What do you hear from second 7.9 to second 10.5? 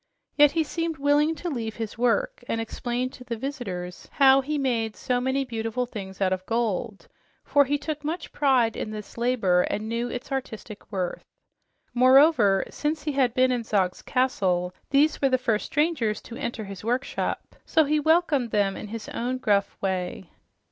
much pride in this labor and knew its